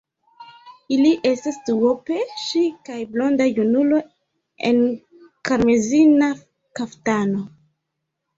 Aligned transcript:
Ili 0.93 1.09
estas 1.31 1.59
duope: 1.67 2.17
ŝi 2.43 2.61
kaj 2.89 2.95
blonda 3.17 3.47
junulo 3.59 4.01
en 4.71 4.81
karmezina 5.51 6.31
kaftano. 6.81 7.45